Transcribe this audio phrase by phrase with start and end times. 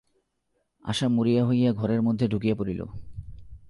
[0.85, 2.81] আশা মরিয়া হইয়া ঘরের মধ্যে ঢুকিয়া পড়িল।